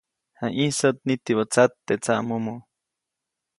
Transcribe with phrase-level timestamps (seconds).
[0.39, 2.53] Jayĩsäʼt nitibä tsat teʼ tsaʼmomo.